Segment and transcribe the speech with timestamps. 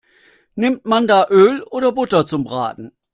[0.57, 2.91] Nimmt man da Öl oder Butter zum Braten?